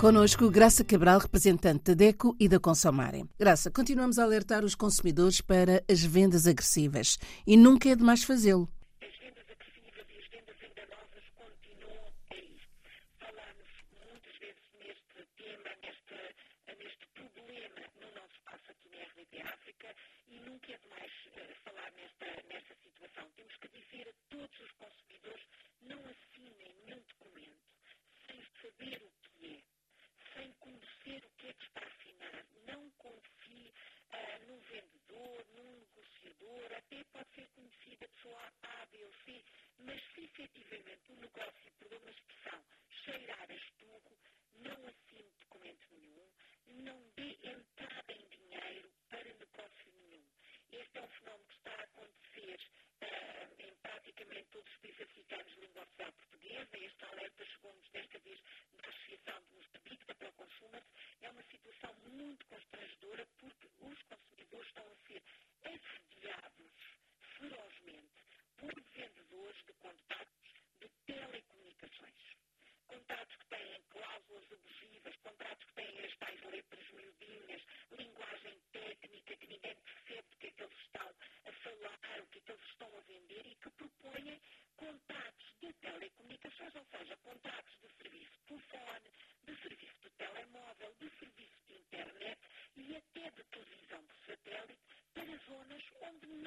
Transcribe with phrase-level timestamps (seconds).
[0.00, 3.28] Conosco, Graça Cabral, representante da DECO e da Consomarem.
[3.38, 8.66] Graça, continuamos a alertar os consumidores para as vendas agressivas e nunca é demais fazê-lo.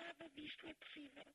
[0.03, 1.25] nada disto é possível.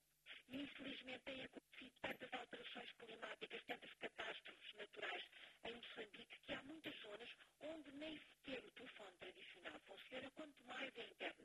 [0.50, 5.24] E, infelizmente, têm acontecido tantas alterações climáticas, tantas catástrofes naturais
[5.64, 7.30] em Moçambique, que há muitas zonas
[7.60, 11.37] onde nem sequer o telefone tradicional funciona, quanto mais a internet.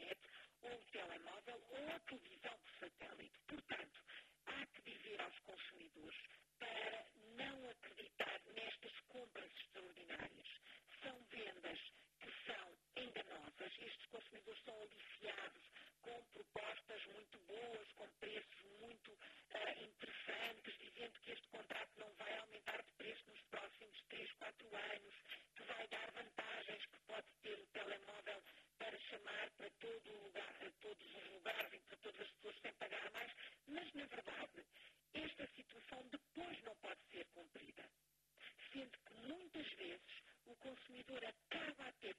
[40.48, 42.16] o consumidor acaba a ter,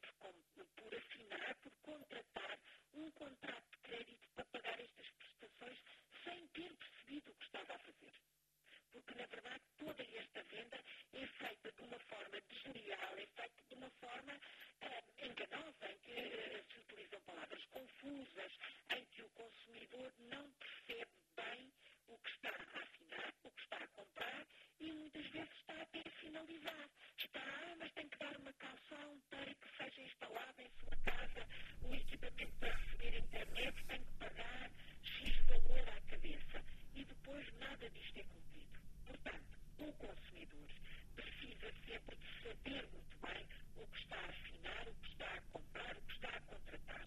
[40.05, 40.77] consumidores
[41.17, 45.41] precisa sempre de saber muito bem o que está a assinar, o que está a
[45.53, 47.07] comprar, o que está a contratar.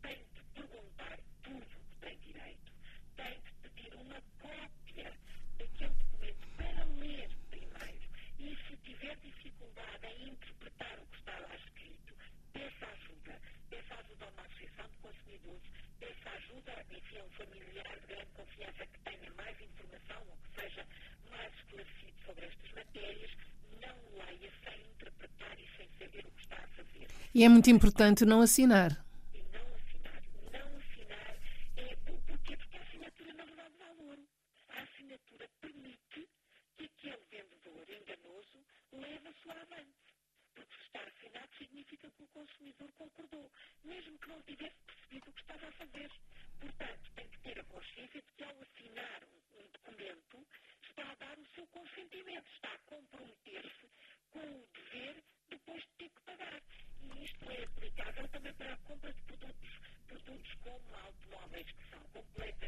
[0.00, 2.72] Tem de perguntar tudo o que tem direito.
[3.16, 5.12] Tem de pedir uma cópia
[5.58, 8.08] daquele documento para ler primeiro.
[8.38, 12.14] E se tiver dificuldade em interpretar o que está lá escrito,
[12.54, 13.40] peça ajuda.
[13.68, 15.70] Peça ajuda a uma associação de consumidores,
[16.00, 20.60] peça ajuda, enfim, a um familiar de grande confiança que tenha mais informação, ou que
[20.60, 20.86] seja
[21.68, 23.30] esclarecido sobre estas matérias,
[23.82, 27.06] não leia sem interpretar e sem saber o que está a fazer.
[27.34, 29.04] E é muito importante não assinar.
[29.34, 30.22] E não assinar.
[30.52, 31.36] Não assinar
[31.76, 32.56] é porquê?
[32.56, 34.18] Porque a assinatura, não dá valor.
[34.70, 36.28] A assinatura permite
[36.76, 38.58] que aquele vendedor enganoso
[38.92, 40.08] leve a sua avante.
[40.54, 43.50] Porque se está assinado significa que o consumidor concordou,
[43.84, 46.10] mesmo que não tivesse percebido o que estava a fazer.
[46.60, 47.17] Portanto,
[58.18, 62.67] mas também para a compra de produtos, produtos como automóveis que são completamente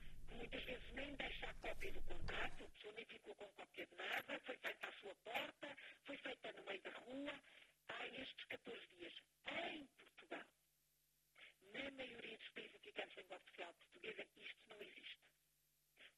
[0.41, 4.39] Muitas vezes nem deixa a cópia do contrato, a nem ficou com cópia de nada,
[4.39, 7.33] foi feita à sua porta, foi feita no meio da rua.
[7.89, 9.13] Há estes 14 dias,
[9.45, 10.47] em Portugal,
[11.73, 15.19] na maioria dos países que em língua oficial portuguesa, isto não existe.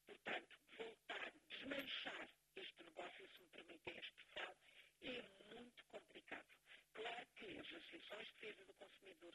[0.06, 4.56] Portanto, voltar, desmanchar este negócio, se me permitem a expressão,
[5.02, 6.48] é muito complicado.
[6.94, 9.34] Claro que as associações de defesa do consumidor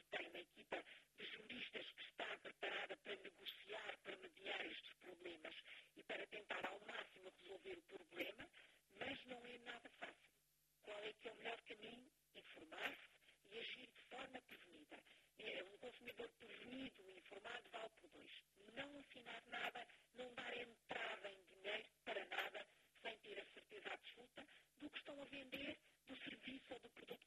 [24.14, 24.46] consulta
[24.80, 25.78] do que estão a vender
[26.08, 27.19] do serviço ou do produto.